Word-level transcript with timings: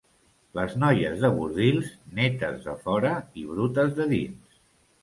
Les 0.59 0.71
noies 0.83 1.21
de 1.25 1.31
Bordils, 1.35 1.91
netes 2.21 2.59
de 2.67 2.77
fora 2.87 3.13
i 3.45 3.47
brutes 3.53 3.99
de 4.03 4.11
dins. 4.17 4.63